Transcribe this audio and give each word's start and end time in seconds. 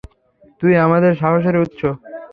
তুই 0.61 0.73
আমাদের 0.77 1.11
সাহসের 1.15 1.55
উৎস। 1.57 1.81